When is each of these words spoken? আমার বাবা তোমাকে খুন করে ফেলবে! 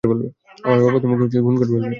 আমার 0.63 0.79
বাবা 0.83 0.97
তোমাকে 1.03 1.23
খুন 1.37 1.55
করে 1.55 1.69
ফেলবে! 1.69 1.87